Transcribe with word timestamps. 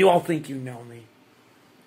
You 0.00 0.08
all 0.08 0.20
think 0.20 0.48
you 0.48 0.56
know 0.56 0.82
me, 0.84 1.02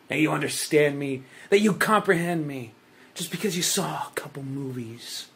that 0.07 0.20
you 0.20 0.31
understand 0.31 1.00
me, 1.00 1.23
that 1.49 1.62
you 1.62 1.73
comprehend 1.73 2.45
me, 2.45 2.73
just 3.15 3.31
because 3.31 3.57
you 3.57 3.63
saw 3.63 4.07
a 4.07 4.12
couple 4.13 4.43
movies. 4.43 5.29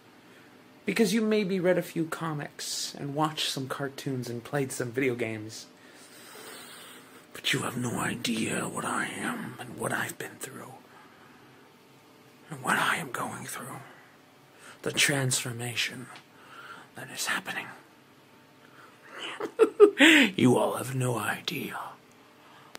Because 0.86 1.12
you 1.12 1.22
maybe 1.22 1.60
read 1.60 1.80
a 1.80 1.82
few 1.82 2.06
comics 2.06 2.94
and 2.94 3.16
watched 3.16 3.50
some 3.50 3.68
cartoons 3.68 4.30
and 4.30 4.44
played 4.44 4.72
some 4.72 4.92
video 4.92 5.16
games. 5.16 5.66
You 7.50 7.60
have 7.60 7.78
no 7.78 8.00
idea 8.00 8.68
what 8.68 8.84
I 8.84 9.06
am 9.06 9.56
and 9.58 9.78
what 9.78 9.94
I've 9.94 10.18
been 10.18 10.36
through. 10.40 10.74
And 12.50 12.62
what 12.62 12.78
I 12.78 12.98
am 12.98 13.12
going 13.12 13.46
through. 13.46 13.80
The 14.82 14.92
transformation 14.92 16.08
that 16.96 17.10
is 17.10 17.28
happening. 17.28 17.68
you 20.36 20.58
all 20.58 20.74
have 20.74 20.94
no 20.94 21.18
idea 21.18 21.80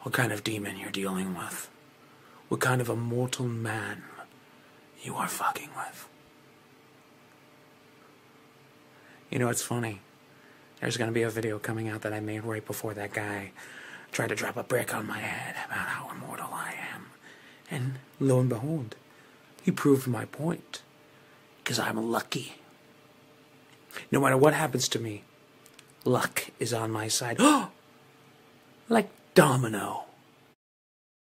what 0.02 0.12
kind 0.12 0.32
of 0.32 0.44
demon 0.44 0.76
you're 0.76 0.90
dealing 0.90 1.34
with. 1.34 1.70
What 2.48 2.60
kind 2.60 2.82
of 2.82 2.90
a 2.90 2.96
mortal 2.96 3.46
man 3.46 4.02
you 5.02 5.14
are 5.14 5.28
fucking 5.28 5.70
with. 5.76 6.08
You 9.30 9.38
know, 9.38 9.48
it's 9.48 9.62
funny. 9.62 10.00
There's 10.80 10.98
gonna 10.98 11.12
be 11.12 11.22
a 11.22 11.30
video 11.30 11.58
coming 11.58 11.88
out 11.88 12.02
that 12.02 12.12
I 12.12 12.20
made 12.20 12.44
right 12.44 12.64
before 12.66 12.92
that 12.94 13.14
guy 13.14 13.52
tried 14.12 14.28
to 14.28 14.34
drop 14.34 14.56
a 14.56 14.62
brick 14.62 14.94
on 14.94 15.06
my 15.06 15.18
head 15.18 15.54
about 15.66 15.88
how 15.88 16.10
immortal 16.10 16.48
I 16.52 16.74
am. 16.94 17.06
And 17.70 17.98
lo 18.18 18.40
and 18.40 18.48
behold, 18.48 18.96
he 19.62 19.70
proved 19.70 20.06
my 20.06 20.24
point. 20.26 20.82
Because 21.62 21.78
I'm 21.78 22.10
lucky. 22.10 22.54
No 24.10 24.20
matter 24.20 24.36
what 24.36 24.54
happens 24.54 24.88
to 24.88 24.98
me, 24.98 25.24
luck 26.04 26.46
is 26.58 26.72
on 26.72 26.90
my 26.90 27.08
side. 27.08 27.38
like 28.88 29.10
domino. 29.34 30.04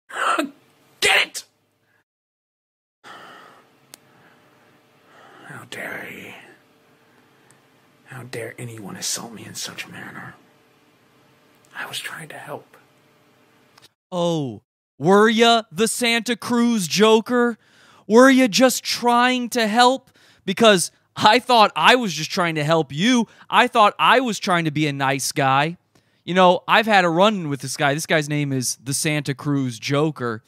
Get 0.99 1.25
it! 1.27 1.43
How 5.45 5.65
dare 5.69 6.07
he? 6.09 6.33
How 8.05 8.23
dare 8.23 8.55
anyone 8.57 8.95
assault 8.95 9.33
me 9.33 9.45
in 9.45 9.55
such 9.55 9.85
a 9.85 9.89
manner? 9.89 10.35
I 11.81 11.87
was 11.87 11.99
trying 11.99 12.27
to 12.29 12.37
help. 12.37 12.77
Oh, 14.11 14.61
were 14.99 15.29
you 15.29 15.61
the 15.71 15.87
Santa 15.87 16.35
Cruz 16.35 16.87
Joker? 16.87 17.57
Were 18.07 18.29
you 18.29 18.47
just 18.47 18.83
trying 18.83 19.49
to 19.49 19.67
help? 19.67 20.11
Because 20.45 20.91
I 21.15 21.39
thought 21.39 21.71
I 21.75 21.95
was 21.95 22.13
just 22.13 22.29
trying 22.29 22.55
to 22.55 22.63
help 22.63 22.93
you. 22.93 23.27
I 23.49 23.67
thought 23.67 23.95
I 23.97 24.19
was 24.19 24.37
trying 24.37 24.65
to 24.65 24.71
be 24.71 24.85
a 24.85 24.93
nice 24.93 25.31
guy. 25.31 25.77
You 26.23 26.35
know, 26.35 26.63
I've 26.67 26.85
had 26.85 27.03
a 27.03 27.09
run 27.09 27.49
with 27.49 27.61
this 27.61 27.75
guy. 27.75 27.95
This 27.95 28.05
guy's 28.05 28.29
name 28.29 28.53
is 28.53 28.77
the 28.83 28.93
Santa 28.93 29.33
Cruz 29.33 29.79
Joker, 29.79 30.43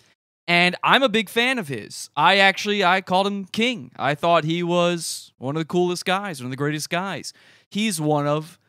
and 0.48 0.76
I'm 0.84 1.02
a 1.02 1.10
big 1.10 1.30
fan 1.30 1.58
of 1.58 1.68
his. 1.68 2.12
I 2.16 2.38
actually 2.38 2.84
I 2.84 3.02
called 3.02 3.26
him 3.26 3.46
king. 3.46 3.92
I 3.98 4.14
thought 4.14 4.44
he 4.44 4.62
was 4.62 5.34
one 5.40 5.56
of 5.56 5.62
the 5.62 5.66
coolest 5.66 6.06
guys, 6.06 6.42
one 6.42 6.46
of 6.48 6.52
the 6.52 6.58
greatest 6.58 6.92
guys. 6.92 7.34
He's 7.72 8.00
one 8.00 8.28
of 8.28 8.60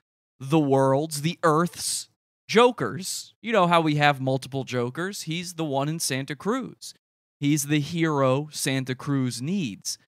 the 0.41 0.59
world's, 0.59 1.21
the 1.21 1.39
earth's 1.43 2.09
jokers. 2.47 3.35
You 3.41 3.53
know 3.53 3.67
how 3.67 3.81
we 3.81 3.97
have 3.97 4.21
multiple 4.21 4.65
jokers? 4.65 5.23
He's 5.23 5.55
the 5.55 5.65
one 5.65 5.89
in 5.89 5.99
Santa 6.01 6.37
Cruz. 6.37 6.95
He's 7.41 7.65
the 7.67 7.81
hero 7.81 8.49
Santa 8.53 8.95
Cruz 8.95 9.43
needs. 9.43 9.99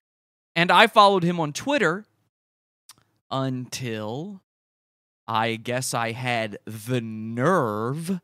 And 0.55 0.71
I 0.71 0.87
followed 0.87 1.23
him 1.23 1.39
on 1.39 1.53
Twitter 1.53 2.05
until 3.29 4.41
I 5.27 5.55
guess 5.55 5.93
I 5.93 6.13
had 6.13 6.57
the 6.65 7.01
nerve 7.01 8.21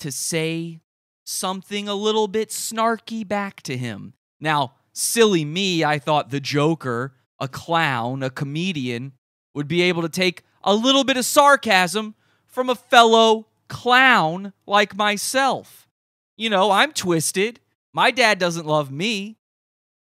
to 0.00 0.12
say 0.12 0.80
something 1.24 1.88
a 1.88 1.94
little 1.94 2.28
bit 2.28 2.50
snarky 2.50 3.26
back 3.26 3.62
to 3.62 3.76
him. 3.76 4.12
Now, 4.40 4.74
silly 4.92 5.44
me, 5.44 5.82
I 5.82 5.98
thought 5.98 6.30
the 6.30 6.40
Joker, 6.40 7.14
a 7.40 7.48
clown, 7.48 8.22
a 8.22 8.30
comedian, 8.30 9.12
would 9.54 9.66
be 9.66 9.82
able 9.82 10.02
to 10.02 10.08
take 10.08 10.42
a 10.62 10.74
little 10.74 11.04
bit 11.04 11.16
of 11.16 11.24
sarcasm 11.24 12.14
from 12.54 12.70
a 12.70 12.74
fellow 12.74 13.46
clown 13.68 14.52
like 14.66 14.96
myself. 14.96 15.88
You 16.36 16.50
know, 16.50 16.70
I'm 16.70 16.92
twisted. 16.92 17.60
My 17.92 18.10
dad 18.10 18.38
doesn't 18.38 18.66
love 18.66 18.90
me. 18.90 19.36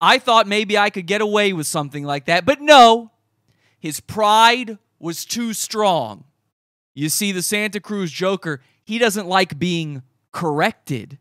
I 0.01 0.19
thought 0.19 0.47
maybe 0.47 0.77
I 0.77 0.89
could 0.89 1.07
get 1.07 1.21
away 1.21 1.53
with 1.53 1.67
something 1.67 2.03
like 2.03 2.25
that, 2.25 2.45
but 2.45 2.61
no. 2.61 3.11
His 3.79 3.99
pride 3.99 4.77
was 4.99 5.25
too 5.25 5.53
strong. 5.53 6.25
You 6.93 7.09
see, 7.09 7.31
the 7.31 7.41
Santa 7.41 7.79
Cruz 7.79 8.11
Joker, 8.11 8.61
he 8.83 8.97
doesn't 8.97 9.27
like 9.27 9.59
being 9.59 10.03
corrected. 10.31 11.17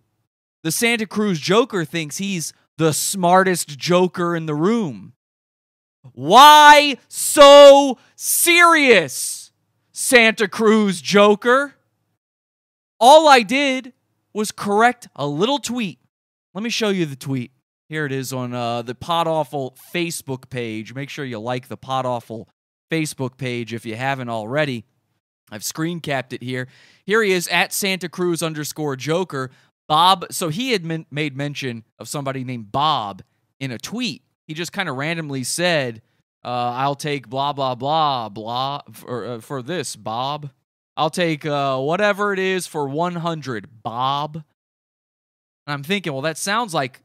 The 0.62 0.72
Santa 0.72 1.06
Cruz 1.06 1.38
Joker 1.38 1.84
thinks 1.84 2.18
he's 2.18 2.52
the 2.78 2.92
smartest 2.92 3.78
Joker 3.78 4.34
in 4.34 4.46
the 4.46 4.54
room. 4.54 5.12
Why 6.12 6.98
so 7.08 7.98
serious, 8.16 9.43
Santa 9.96 10.48
Cruz 10.48 11.00
Joker? 11.00 11.76
All 12.98 13.28
I 13.28 13.42
did 13.42 13.92
was 14.32 14.50
correct 14.50 15.06
a 15.14 15.24
little 15.24 15.60
tweet. 15.60 16.00
Let 16.52 16.64
me 16.64 16.70
show 16.70 16.88
you 16.88 17.06
the 17.06 17.14
tweet. 17.14 17.52
Here 17.88 18.04
it 18.04 18.10
is 18.10 18.32
on 18.32 18.52
uh, 18.52 18.82
the 18.82 18.96
Pod 18.96 19.28
Awful 19.28 19.76
Facebook 19.94 20.50
page. 20.50 20.94
Make 20.94 21.10
sure 21.10 21.24
you 21.24 21.38
like 21.38 21.68
the 21.68 21.76
Pod 21.76 22.06
Awful 22.06 22.48
Facebook 22.90 23.36
page 23.36 23.72
if 23.72 23.86
you 23.86 23.94
haven't 23.94 24.28
already. 24.28 24.84
I've 25.52 25.62
screen 25.62 26.00
capped 26.00 26.32
it 26.32 26.42
here. 26.42 26.66
Here 27.06 27.22
he 27.22 27.30
is 27.30 27.46
at 27.46 27.72
Santa 27.72 28.08
Cruz 28.08 28.42
underscore 28.42 28.96
Joker. 28.96 29.52
Bob, 29.86 30.26
so 30.32 30.48
he 30.48 30.72
had 30.72 30.84
men- 30.84 31.06
made 31.12 31.36
mention 31.36 31.84
of 32.00 32.08
somebody 32.08 32.42
named 32.42 32.72
Bob 32.72 33.22
in 33.60 33.70
a 33.70 33.78
tweet. 33.78 34.24
He 34.48 34.54
just 34.54 34.72
kind 34.72 34.88
of 34.88 34.96
randomly 34.96 35.44
said, 35.44 36.02
uh, 36.44 36.72
I'll 36.76 36.94
take 36.94 37.28
blah, 37.28 37.52
blah, 37.52 37.74
blah, 37.74 38.28
blah 38.28 38.82
for, 38.92 39.26
uh, 39.26 39.40
for 39.40 39.62
this, 39.62 39.96
Bob. 39.96 40.50
I'll 40.96 41.10
take 41.10 41.44
uh, 41.44 41.78
whatever 41.78 42.32
it 42.32 42.38
is 42.38 42.66
for 42.66 42.88
100, 42.88 43.82
Bob. 43.82 44.36
And 45.66 45.74
I'm 45.74 45.82
thinking, 45.82 46.12
well, 46.12 46.22
that 46.22 46.38
sounds 46.38 46.74
like 46.74 47.00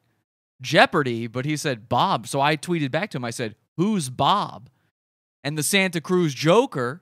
Jeopardy, 0.62 1.28
but 1.28 1.46
he 1.46 1.56
said 1.56 1.90
Bob. 1.90 2.28
So 2.28 2.42
I 2.42 2.58
tweeted 2.58 2.92
back 2.92 3.10
to 3.12 3.18
him. 3.18 3.26
I 3.26 3.32
said, 3.32 3.56
Who's 3.78 4.10
Bob? 4.10 4.70
And 5.44 5.58
the 5.58 5.64
Santa 5.64 6.02
Cruz 6.02 6.34
Joker, 6.34 7.02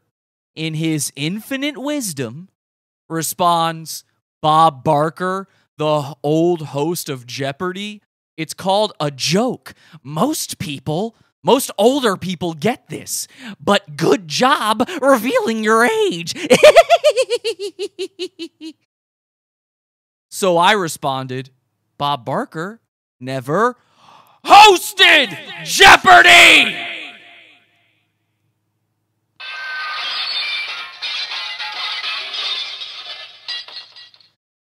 in 0.56 0.76
his 0.76 1.12
infinite 1.16 1.78
wisdom, 1.78 2.50
responds 3.10 4.04
Bob 4.42 4.84
Barker, 4.84 5.48
the 5.78 6.16
old 6.24 6.68
host 6.68 7.10
of 7.10 7.26
Jeopardy. 7.26 8.02
It's 8.38 8.54
called 8.54 8.94
a 9.00 9.10
joke. 9.10 9.74
Most 10.04 10.60
people, 10.60 11.16
most 11.48 11.72
older 11.78 12.18
people 12.18 12.54
get 12.54 12.90
this, 12.90 13.26
but 13.58 13.96
good 13.96 14.28
job 14.28 14.86
revealing 15.02 15.64
your 15.64 15.86
age. 15.86 16.36
so 20.30 20.58
I 20.58 20.74
responded, 20.74 21.52
Bob 21.98 22.26
Barker 22.26 22.82
never 23.22 23.78
hosted 24.46 25.38
Jeopardy! 25.64 26.76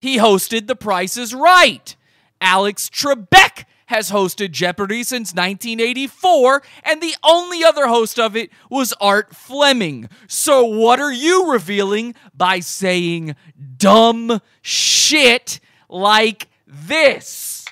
He 0.01 0.17
hosted 0.17 0.67
The 0.67 0.75
Price 0.75 1.15
is 1.15 1.33
Right. 1.33 1.95
Alex 2.41 2.89
Trebek 2.89 3.63
has 3.87 4.11
hosted 4.11 4.51
Jeopardy 4.51 5.03
since 5.03 5.33
1984, 5.33 6.63
and 6.83 7.01
the 7.01 7.15
only 7.23 7.63
other 7.63 7.87
host 7.87 8.19
of 8.19 8.35
it 8.35 8.49
was 8.69 8.93
Art 8.99 9.35
Fleming. 9.35 10.09
So, 10.27 10.63
what 10.65 10.99
are 10.99 11.13
you 11.13 11.51
revealing 11.51 12.15
by 12.35 12.59
saying 12.59 13.35
dumb 13.77 14.41
shit 14.61 15.59
like 15.89 16.47
this? 16.67 17.65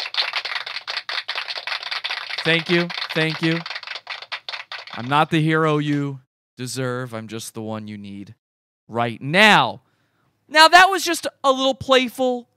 Thank 2.44 2.70
you. 2.70 2.88
Thank 3.14 3.42
you. 3.42 3.60
I'm 4.96 5.08
not 5.08 5.32
the 5.32 5.42
hero 5.42 5.78
you 5.78 6.20
deserve, 6.58 7.14
I'm 7.14 7.28
just 7.28 7.54
the 7.54 7.62
one 7.62 7.88
you 7.88 7.98
need 7.98 8.36
right 8.88 9.22
now. 9.22 9.82
Now, 10.48 10.68
that 10.68 10.88
was 10.90 11.04
just 11.04 11.26
a 11.44 11.52
little 11.52 11.74
playful, 11.74 12.48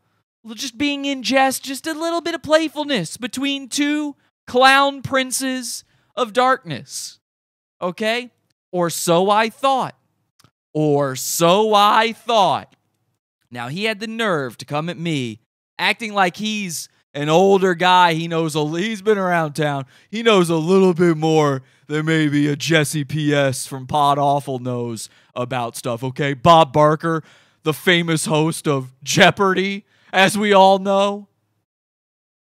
just 0.54 0.78
being 0.78 1.04
in 1.04 1.22
jest, 1.22 1.64
just 1.64 1.87
a 1.87 1.93
little 1.93 2.20
bit 2.20 2.34
of 2.34 2.43
playfulness 2.43 3.16
between 3.16 3.69
two 3.69 4.16
clown 4.46 5.02
princes 5.02 5.84
of 6.14 6.32
darkness. 6.32 7.19
Okay? 7.81 8.31
Or 8.72 8.90
so 8.90 9.31
I 9.31 9.48
thought. 9.48 9.96
Or 10.72 11.16
so 11.16 11.75
I 11.75 12.12
thought. 12.12 12.75
Now, 13.50 13.69
he 13.69 13.84
had 13.84 14.00
the 14.00 14.06
nerve 14.06 14.58
to 14.58 14.64
come 14.64 14.88
at 14.88 14.98
me 14.98 15.40
acting 15.78 16.12
like 16.12 16.37
he's 16.37 16.88
an 17.14 17.28
older 17.28 17.75
guy. 17.75 18.14
He 18.14 18.28
knows 18.28 18.54
a 18.54 18.66
he's 18.78 19.02
been 19.02 19.19
around 19.19 19.54
town. 19.54 19.87
He 20.10 20.22
knows 20.22 20.50
a 20.50 20.56
little 20.56 20.94
bit 20.94 21.16
more 21.16 21.62
than 21.87 22.06
maybe 22.06 22.49
a 22.49 22.56
Jesse 22.56 23.04
PS 23.04 23.66
from 23.66 23.87
Pod 23.87 24.19
Awful 24.19 24.58
knows 24.58 25.08
about 25.34 25.76
stuff, 25.76 26.02
okay? 26.02 26.34
Bob 26.34 26.72
Barker, 26.72 27.22
the 27.62 27.72
famous 27.72 28.26
host 28.26 28.66
of 28.66 28.92
Jeopardy, 29.02 29.84
as 30.12 30.36
we 30.36 30.52
all 30.52 30.78
know. 30.78 31.28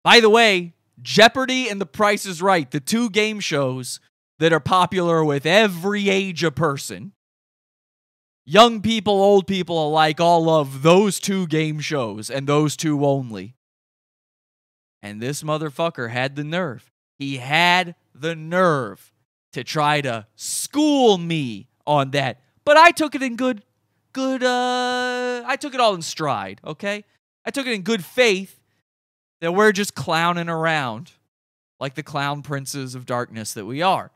By 0.03 0.21
the 0.21 0.31
way, 0.31 0.75
Jeopardy 1.03 1.69
and 1.69 1.81
The 1.81 1.87
Price 1.87 2.27
is 2.27 2.43
Right, 2.43 2.71
the 2.71 2.81
two 2.81 3.11
game 3.11 3.41
shows 3.41 4.01
that 4.39 4.53
are 4.53 4.61
popular 4.61 5.25
with 5.25 5.47
every 5.47 6.09
age 6.09 6.43
of 6.43 6.55
person. 6.55 7.13
Young 8.45 8.81
people, 8.81 9.15
old 9.15 9.47
people 9.47 9.87
alike 9.87 10.21
all 10.21 10.45
love 10.45 10.83
those 10.83 11.21
two 11.21 11.47
game 11.47 11.79
shows 11.79 12.31
and 12.31 12.47
those 12.47 12.77
two 12.77 13.05
only. 13.05 13.55
And 15.03 15.21
this 15.21 15.43
motherfucker 15.43 16.11
had 16.11 16.37
the 16.37 16.45
nerve. 16.45 16.91
He 17.19 17.37
had 17.37 17.95
the 18.15 18.35
nerve 18.35 19.13
to 19.53 19.63
try 19.63 20.01
to 20.01 20.27
school 20.37 21.19
me 21.19 21.69
on 21.87 22.11
that. 22.13 22.41
But 22.65 22.77
I 22.77 22.91
took 22.91 23.15
it 23.15 23.23
in 23.23 23.37
good, 23.37 23.63
good, 24.13 24.43
uh, 24.43 25.43
I 25.47 25.57
took 25.57 25.75
it 25.75 25.81
all 25.81 25.95
in 25.95 26.03
stride, 26.03 26.61
okay? 26.65 27.05
I 27.45 27.51
took 27.51 27.67
it 27.67 27.73
in 27.73 27.83
good 27.83 28.05
faith 28.05 28.61
that 29.41 29.53
we're 29.53 29.73
just 29.73 29.95
clowning 29.95 30.49
around 30.49 31.13
like 31.79 31.95
the 31.95 32.03
clown 32.03 32.43
princes 32.43 32.95
of 32.95 33.07
darkness 33.07 33.55
that 33.55 33.65
we 33.65 33.83
are. 33.83 34.11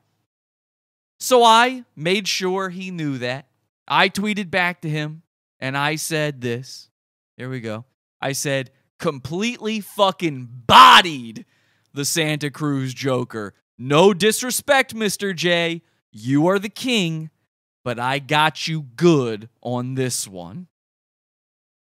So 1.18 1.42
I 1.42 1.84
made 1.96 2.28
sure 2.28 2.68
he 2.68 2.90
knew 2.90 3.18
that. 3.18 3.46
I 3.88 4.08
tweeted 4.08 4.50
back 4.50 4.82
to 4.82 4.90
him 4.90 5.22
and 5.58 5.76
I 5.76 5.96
said 5.96 6.40
this. 6.40 6.90
Here 7.36 7.48
we 7.48 7.60
go. 7.60 7.84
I 8.20 8.32
said, 8.32 8.70
completely 8.98 9.80
fucking 9.80 10.48
bodied 10.66 11.44
the 11.92 12.04
Santa 12.04 12.50
Cruz 12.50 12.92
Joker. 12.94 13.54
No 13.78 14.14
disrespect, 14.14 14.94
Mr. 14.94 15.34
J. 15.34 15.82
You 16.12 16.46
are 16.46 16.58
the 16.58 16.68
king, 16.68 17.30
but 17.84 17.98
I 17.98 18.18
got 18.18 18.68
you 18.68 18.82
good 18.82 19.48
on 19.62 19.94
this 19.94 20.28
one. 20.28 20.68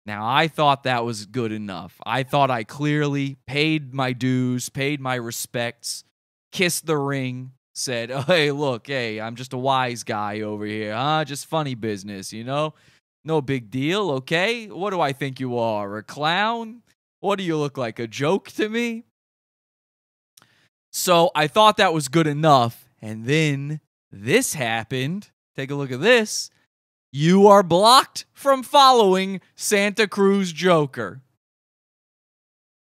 Now, 0.06 0.28
I 0.28 0.48
thought 0.48 0.84
that 0.84 1.04
was 1.04 1.26
good 1.26 1.52
enough. 1.52 2.00
I 2.06 2.24
thought 2.24 2.52
I 2.52 2.64
clearly 2.64 3.38
paid 3.48 3.94
my 3.94 4.14
dues, 4.14 4.70
paid 4.70 5.02
my 5.02 5.16
respects, 5.16 6.04
kissed 6.52 6.86
the 6.86 6.98
ring, 6.98 7.54
said, 7.74 8.12
oh, 8.12 8.22
Hey, 8.28 8.52
look, 8.52 8.88
hey, 8.88 9.20
I'm 9.20 9.36
just 9.36 9.54
a 9.54 9.58
wise 9.58 10.04
guy 10.04 10.42
over 10.42 10.66
here, 10.66 10.94
huh? 10.94 11.26
Just 11.26 11.48
funny 11.48 11.74
business, 11.74 12.32
you 12.32 12.44
know? 12.44 12.76
No 13.24 13.42
big 13.42 13.72
deal, 13.72 14.12
okay? 14.12 14.68
What 14.68 14.92
do 14.92 15.02
I 15.02 15.12
think 15.12 15.40
you 15.40 15.58
are? 15.58 15.98
A 15.98 16.04
clown? 16.04 16.84
What 17.20 17.38
do 17.38 17.44
you 17.44 17.58
look 17.58 17.76
like? 17.76 17.98
A 17.98 18.06
joke 18.06 18.52
to 18.52 18.70
me? 18.70 19.06
So 20.92 21.32
I 21.34 21.48
thought 21.48 21.78
that 21.78 21.94
was 21.94 22.08
good 22.08 22.28
enough. 22.28 22.88
And 23.02 23.26
then 23.26 23.80
this 24.12 24.54
happened. 24.54 25.32
Take 25.56 25.72
a 25.72 25.76
look 25.76 25.92
at 25.92 26.02
this 26.02 26.52
you 27.16 27.48
are 27.48 27.64
blocked 27.64 28.26
from 28.34 28.62
following 28.62 29.40
Santa 29.56 30.06
Cruz 30.06 30.52
Joker. 30.52 31.22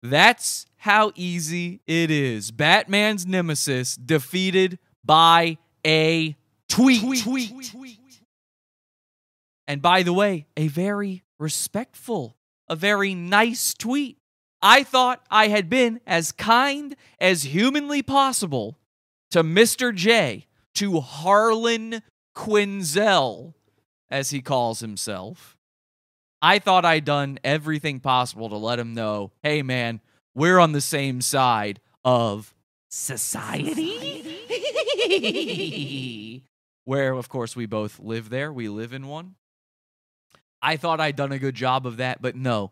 That's 0.04 0.66
how 0.76 1.14
easy 1.16 1.80
it 1.88 2.12
is. 2.12 2.52
Batman's 2.52 3.26
nemesis 3.26 3.96
defeated 3.96 4.78
by 5.06 5.58
a 5.88 6.36
tweet. 6.68 7.24
tweet. 7.24 7.72
tweet. 7.72 7.98
And 9.70 9.82
by 9.82 10.04
the 10.04 10.12
way, 10.12 10.48
a 10.58 10.68
very 10.68 11.24
respectful, 11.40 12.36
a 12.68 12.76
very 12.76 13.16
nice 13.16 13.74
tweet. 13.74 14.18
I 14.62 14.84
thought 14.84 15.26
I 15.32 15.48
had 15.48 15.70
been 15.70 16.02
as 16.06 16.34
kind 16.34 16.98
as 17.22 17.44
humanly 17.44 18.02
possible 18.02 18.78
to 19.32 19.46
Mr. 19.46 19.96
J, 19.96 20.46
to 20.74 21.00
Harlan 21.00 22.02
Quinzel, 22.36 23.54
as 24.10 24.30
he 24.32 24.42
calls 24.42 24.80
himself. 24.80 25.58
I 26.42 26.60
thought 26.60 26.86
I'd 26.86 27.06
done 27.06 27.38
everything 27.44 28.00
possible 28.00 28.50
to 28.50 28.58
let 28.58 28.80
him 28.80 28.94
know 28.94 29.32
hey, 29.44 29.62
man, 29.62 30.02
we're 30.34 30.60
on 30.60 30.72
the 30.72 30.82
same 30.82 31.22
side 31.22 31.80
of 32.06 32.54
society. 32.90 34.34
Where, 36.86 37.14
of 37.14 37.30
course, 37.30 37.56
we 37.56 37.66
both 37.66 38.00
live 38.00 38.30
there. 38.30 38.52
We 38.52 38.70
live 38.70 38.94
in 38.94 39.08
one. 39.08 39.36
I 40.62 40.78
thought 40.78 41.00
I'd 41.00 41.16
done 41.16 41.32
a 41.32 41.40
good 41.40 41.56
job 41.56 41.86
of 41.86 41.98
that, 41.98 42.22
but 42.22 42.36
no, 42.36 42.72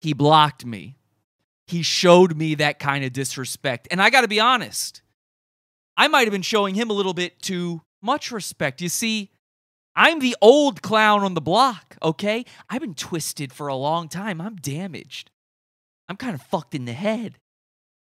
he 0.00 0.12
blocked 0.12 0.64
me. 0.64 0.96
He 1.66 1.82
showed 1.82 2.36
me 2.36 2.54
that 2.56 2.78
kind 2.78 3.04
of 3.04 3.12
disrespect. 3.12 3.88
And 3.90 4.00
I 4.00 4.10
got 4.10 4.22
to 4.22 4.28
be 4.28 4.40
honest, 4.40 5.02
I 5.96 6.08
might 6.08 6.22
have 6.22 6.32
been 6.32 6.42
showing 6.42 6.74
him 6.74 6.90
a 6.90 6.94
little 6.94 7.14
bit 7.14 7.42
too 7.42 7.82
much 8.00 8.30
respect. 8.32 8.80
You 8.80 8.88
see, 8.88 9.30
I'm 9.98 10.20
the 10.20 10.36
old 10.40 10.80
clown 10.80 11.24
on 11.24 11.34
the 11.34 11.40
block, 11.40 11.96
okay? 12.00 12.44
I've 12.70 12.80
been 12.80 12.94
twisted 12.94 13.52
for 13.52 13.66
a 13.66 13.74
long 13.74 14.08
time. 14.08 14.40
I'm 14.40 14.54
damaged. 14.54 15.32
I'm 16.08 16.14
kind 16.14 16.36
of 16.36 16.40
fucked 16.40 16.76
in 16.76 16.84
the 16.84 16.92
head. 16.92 17.40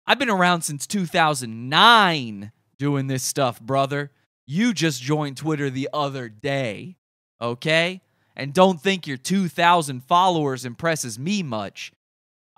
I've 0.08 0.18
been 0.18 0.32
around 0.32 0.64
since 0.64 0.88
2009 0.88 2.52
doing 2.80 3.06
this 3.06 3.22
stuff, 3.22 3.62
brother. 3.62 4.12
You 4.48 4.74
just 4.74 5.00
joined 5.04 5.38
Twitter 5.38 5.70
the 5.70 5.88
other 5.94 6.28
day, 6.28 6.98
okay? 7.40 8.02
And 8.36 8.52
don't 8.52 8.82
think 8.82 9.06
your 9.06 9.18
2,000 9.18 10.04
followers 10.04 10.66
impresses 10.66 11.20
me 11.20 11.44
much. 11.44 11.92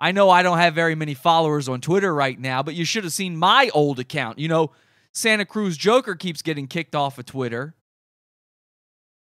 I 0.00 0.10
know 0.12 0.30
I 0.30 0.42
don't 0.42 0.56
have 0.56 0.74
very 0.74 0.94
many 0.94 1.12
followers 1.12 1.68
on 1.68 1.82
Twitter 1.82 2.14
right 2.14 2.40
now, 2.40 2.62
but 2.62 2.74
you 2.74 2.86
should 2.86 3.04
have 3.04 3.12
seen 3.12 3.36
my 3.36 3.68
old 3.74 3.98
account. 3.98 4.38
You 4.38 4.48
know, 4.48 4.70
Santa 5.12 5.44
Cruz 5.44 5.76
Joker 5.76 6.14
keeps 6.14 6.40
getting 6.40 6.66
kicked 6.66 6.94
off 6.94 7.18
of 7.18 7.26
Twitter. 7.26 7.74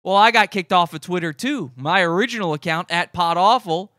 Well, 0.04 0.16
I 0.16 0.30
got 0.30 0.50
kicked 0.50 0.72
off 0.72 0.94
of 0.94 1.00
Twitter 1.00 1.32
too. 1.32 1.70
My 1.76 2.02
original 2.02 2.54
account 2.54 2.90
at 2.90 3.12
Pod 3.12 3.36
Awful 3.36 3.92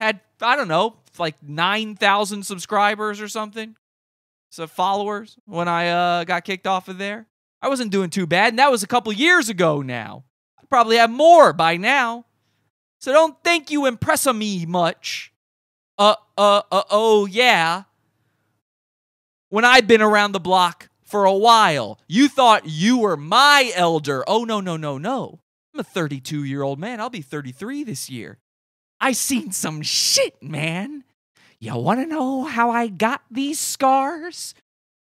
had 0.00 0.20
I 0.40 0.56
don't 0.56 0.68
know, 0.68 0.96
like 1.18 1.36
nine 1.42 1.96
thousand 1.96 2.44
subscribers 2.44 3.20
or 3.20 3.28
something, 3.28 3.76
so 4.50 4.66
followers. 4.66 5.38
When 5.46 5.68
I 5.68 5.88
uh, 5.88 6.24
got 6.24 6.44
kicked 6.44 6.66
off 6.66 6.88
of 6.88 6.98
there, 6.98 7.26
I 7.62 7.68
wasn't 7.68 7.90
doing 7.90 8.10
too 8.10 8.26
bad, 8.26 8.48
and 8.52 8.58
that 8.58 8.70
was 8.70 8.82
a 8.82 8.86
couple 8.86 9.12
years 9.12 9.48
ago. 9.48 9.80
Now 9.80 10.24
I 10.58 10.66
probably 10.68 10.96
have 10.96 11.10
more 11.10 11.52
by 11.52 11.76
now. 11.76 12.26
So 12.98 13.12
don't 13.12 13.42
think 13.44 13.70
you 13.70 13.86
impress 13.86 14.26
me 14.26 14.66
much. 14.66 15.32
Uh, 15.98 16.16
uh, 16.36 16.62
uh, 16.70 16.82
oh 16.90 17.26
yeah. 17.26 17.84
When 19.48 19.64
I've 19.64 19.86
been 19.86 20.02
around 20.02 20.32
the 20.32 20.40
block 20.40 20.90
for 21.04 21.24
a 21.24 21.32
while, 21.32 21.98
you 22.08 22.28
thought 22.28 22.66
you 22.66 22.98
were 22.98 23.16
my 23.16 23.70
elder. 23.74 24.24
Oh 24.26 24.44
no, 24.44 24.60
no, 24.60 24.76
no, 24.76 24.98
no. 24.98 25.40
I'm 25.76 25.80
a 25.80 25.84
32 25.84 26.44
year 26.44 26.62
old 26.62 26.78
man. 26.78 27.02
I'll 27.02 27.10
be 27.10 27.20
33 27.20 27.84
this 27.84 28.08
year. 28.08 28.38
I 28.98 29.12
seen 29.12 29.52
some 29.52 29.82
shit, 29.82 30.42
man. 30.42 31.04
You 31.58 31.76
want 31.76 32.00
to 32.00 32.06
know 32.06 32.44
how 32.44 32.70
I 32.70 32.86
got 32.86 33.20
these 33.30 33.60
scars? 33.60 34.54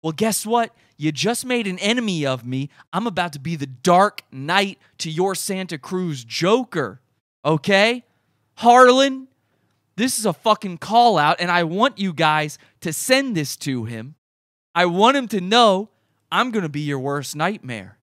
Well, 0.04 0.12
guess 0.12 0.46
what? 0.46 0.76
You 0.98 1.14
just 1.14 1.46
made 1.46 1.66
an 1.66 1.80
enemy 1.80 2.26
of 2.26 2.46
me. 2.46 2.70
I'm 2.92 3.08
about 3.08 3.32
to 3.34 3.40
be 3.40 3.56
the 3.56 3.66
dark 3.66 4.24
knight 4.34 4.78
to 4.98 5.10
your 5.10 5.34
Santa 5.34 5.78
Cruz 5.78 6.26
Joker. 6.26 7.00
Okay? 7.46 8.04
Harlan, 8.56 9.30
this 9.96 10.20
is 10.20 10.26
a 10.26 10.34
fucking 10.34 10.80
call 10.80 11.18
out, 11.18 11.38
and 11.40 11.50
I 11.50 11.64
want 11.64 12.00
you 12.00 12.12
guys 12.12 12.58
to 12.82 12.92
send 12.92 13.34
this 13.34 13.56
to 13.58 13.86
him. 13.86 14.16
I 14.74 14.88
want 14.88 15.16
him 15.16 15.30
to 15.30 15.40
know 15.40 15.88
I'm 16.34 16.52
going 16.52 16.64
to 16.64 16.70
be 16.70 16.82
your 16.82 17.00
worst 17.00 17.34
nightmare. 17.34 17.98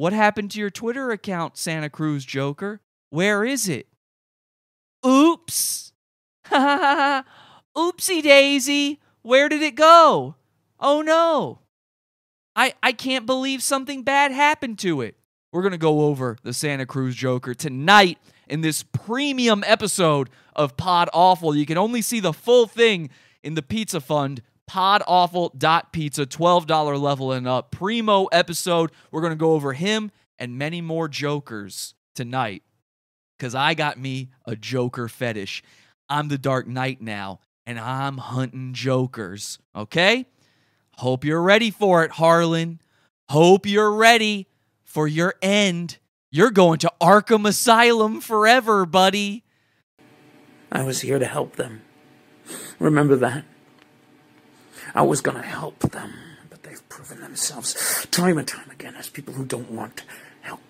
What 0.00 0.14
happened 0.14 0.50
to 0.52 0.58
your 0.58 0.70
Twitter 0.70 1.10
account, 1.10 1.58
Santa 1.58 1.90
Cruz 1.90 2.24
Joker? 2.24 2.80
Where 3.10 3.44
is 3.44 3.68
it? 3.68 3.86
Oops. 5.06 5.92
Oopsie 6.50 8.22
daisy. 8.22 8.98
Where 9.20 9.50
did 9.50 9.60
it 9.60 9.74
go? 9.74 10.36
Oh 10.78 11.02
no. 11.02 11.58
I 12.56 12.72
I 12.82 12.92
can't 12.92 13.26
believe 13.26 13.62
something 13.62 14.02
bad 14.02 14.32
happened 14.32 14.78
to 14.78 15.02
it. 15.02 15.16
We're 15.52 15.60
going 15.60 15.72
to 15.72 15.76
go 15.76 16.06
over 16.06 16.38
the 16.42 16.54
Santa 16.54 16.86
Cruz 16.86 17.14
Joker 17.14 17.52
tonight 17.52 18.16
in 18.48 18.62
this 18.62 18.82
premium 18.82 19.62
episode 19.66 20.30
of 20.56 20.78
Pod 20.78 21.10
Awful. 21.12 21.54
You 21.54 21.66
can 21.66 21.76
only 21.76 22.00
see 22.00 22.20
the 22.20 22.32
full 22.32 22.66
thing 22.66 23.10
in 23.42 23.52
the 23.52 23.60
Pizza 23.60 24.00
Fund 24.00 24.40
podawful.pizza, 24.70 26.26
$12 26.26 27.00
level 27.00 27.32
and 27.32 27.48
up. 27.48 27.72
Primo 27.72 28.26
episode. 28.26 28.92
We're 29.10 29.20
going 29.20 29.32
to 29.32 29.36
go 29.36 29.54
over 29.54 29.72
him 29.72 30.12
and 30.38 30.56
many 30.56 30.80
more 30.80 31.08
jokers 31.08 31.94
tonight 32.14 32.62
because 33.36 33.54
I 33.54 33.74
got 33.74 33.98
me 33.98 34.30
a 34.46 34.54
joker 34.54 35.08
fetish. 35.08 35.64
I'm 36.08 36.28
the 36.28 36.38
Dark 36.38 36.68
Knight 36.68 37.00
now, 37.00 37.40
and 37.66 37.80
I'm 37.80 38.18
hunting 38.18 38.72
jokers. 38.72 39.58
Okay? 39.74 40.26
Hope 40.98 41.24
you're 41.24 41.42
ready 41.42 41.70
for 41.72 42.04
it, 42.04 42.12
Harlan. 42.12 42.80
Hope 43.28 43.66
you're 43.66 43.92
ready 43.92 44.46
for 44.84 45.08
your 45.08 45.34
end. 45.42 45.98
You're 46.30 46.50
going 46.50 46.78
to 46.78 46.92
Arkham 47.00 47.46
Asylum 47.46 48.20
forever, 48.20 48.86
buddy. 48.86 49.42
I 50.70 50.84
was 50.84 51.00
here 51.00 51.18
to 51.18 51.26
help 51.26 51.56
them. 51.56 51.82
Remember 52.78 53.16
that. 53.16 53.44
I 54.94 55.02
was 55.02 55.20
gonna 55.20 55.42
help 55.42 55.78
them, 55.80 56.12
but 56.48 56.62
they've 56.62 56.86
proven 56.88 57.20
themselves 57.20 58.06
time 58.10 58.38
and 58.38 58.46
time 58.48 58.70
again 58.70 58.94
as 58.96 59.08
people 59.08 59.34
who 59.34 59.44
don't 59.44 59.70
want 59.70 60.04
help. 60.42 60.60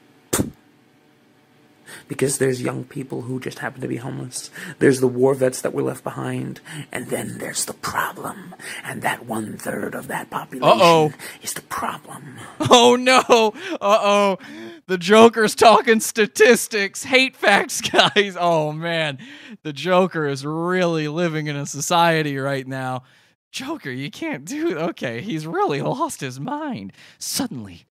Because 2.07 2.39
there's 2.39 2.63
young 2.63 2.85
people 2.85 3.23
who 3.23 3.41
just 3.41 3.61
happen 3.61 3.81
to 3.81 3.89
be 3.89 3.97
homeless. 3.97 4.51
There's 4.79 5.01
the 5.01 5.09
war 5.09 5.35
vets 5.35 5.61
that 5.63 5.73
were 5.73 5.83
left 5.83 6.05
behind. 6.05 6.61
And 6.93 7.09
then 7.09 7.39
there's 7.39 7.65
the 7.65 7.73
problem. 7.73 8.55
And 8.85 9.03
that 9.03 9.27
one 9.27 9.57
third 9.57 9.95
of 9.95 10.07
that 10.09 10.31
population 10.31 10.81
Uh-oh. 10.81 11.13
is 11.43 11.55
the 11.55 11.63
problem. 11.63 12.39
Oh 12.73 12.95
no! 12.95 13.53
Uh 13.81 13.99
oh. 14.03 14.39
The 14.87 14.99
Joker's 14.99 15.55
talking 15.57 15.99
statistics, 15.99 17.03
hate 17.05 17.35
facts, 17.37 17.81
guys. 17.81 18.37
Oh 18.39 18.71
man. 18.73 19.19
The 19.63 19.73
Joker 19.73 20.27
is 20.27 20.45
really 20.47 21.09
living 21.09 21.47
in 21.49 21.57
a 21.57 21.67
society 21.67 22.37
right 22.37 22.67
now. 22.67 23.03
Joker, 23.53 23.91
you 23.91 24.11
can't 24.11 24.45
do 24.45 24.79
okay, 24.79 25.21
he's 25.21 25.47
really 25.47 25.83
lost 25.83 26.21
his 26.21 26.39
mind. 26.39 26.93
Suddenly, 27.19 27.87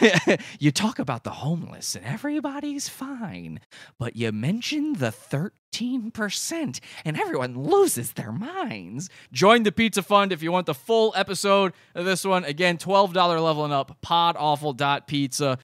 you 0.58 0.70
talk 0.70 0.98
about 0.98 1.24
the 1.24 1.30
homeless 1.30 1.94
and 1.94 2.04
everybody's 2.04 2.88
fine, 2.88 3.60
but 3.98 4.16
you 4.16 4.32
mention 4.32 4.94
the 4.94 5.12
13% 5.12 6.80
and 7.04 7.20
everyone 7.20 7.62
loses 7.62 8.12
their 8.12 8.32
minds. 8.32 9.10
Join 9.32 9.64
the 9.64 9.72
Pizza 9.72 10.02
Fund 10.02 10.32
if 10.32 10.42
you 10.42 10.50
want 10.50 10.66
the 10.66 10.74
full 10.74 11.12
episode 11.14 11.74
of 11.94 12.06
this 12.06 12.24
one. 12.24 12.44
Again, 12.44 12.78
$12 12.78 13.14
level 13.14 13.64
and 13.64 13.74
up, 13.74 13.98
podawful.pizza. 14.02 15.58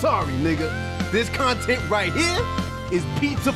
Sorry, 0.00 0.32
nigga. 0.34 1.10
This 1.12 1.28
content 1.30 1.88
right 1.88 2.12
here 2.12 2.44
is 2.92 3.04
Pizza 3.20 3.52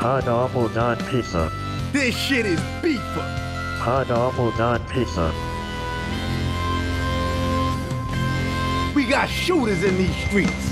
Fun's 0.00 0.28
own. 0.28 0.96
pizza. 1.10 1.52
This 1.92 2.16
shit 2.16 2.46
is 2.46 2.60
beefer. 2.82 3.26
Podawful.pizza. 3.80 5.32
We 8.94 9.04
got 9.06 9.28
shooters 9.28 9.84
in 9.84 9.96
these 9.96 10.16
streets. 10.26 10.71